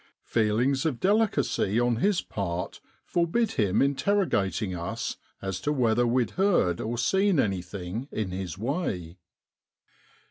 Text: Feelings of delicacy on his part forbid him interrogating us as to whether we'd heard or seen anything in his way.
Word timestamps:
Feelings 0.25 0.83
of 0.83 0.99
delicacy 0.99 1.79
on 1.79 1.97
his 1.97 2.23
part 2.23 2.81
forbid 3.05 3.51
him 3.51 3.83
interrogating 3.83 4.73
us 4.75 5.17
as 5.43 5.61
to 5.61 5.71
whether 5.71 6.07
we'd 6.07 6.31
heard 6.31 6.81
or 6.81 6.97
seen 6.97 7.39
anything 7.39 8.07
in 8.11 8.31
his 8.31 8.57
way. 8.57 9.19